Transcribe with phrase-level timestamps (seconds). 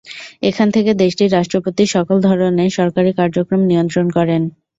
[0.49, 4.41] এখান থেকে দেশটির রাষ্ট্রপতি সকল ধরনের সরকারি কার্যক্রম নিয়ন্ত্রণ করেন।